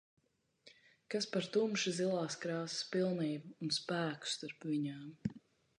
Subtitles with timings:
[1.15, 5.37] Kas par tumši zilās krāsas pilnību un spēku starp viņām.